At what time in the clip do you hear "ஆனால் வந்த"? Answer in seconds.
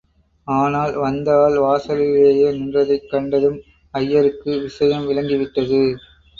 0.47-1.35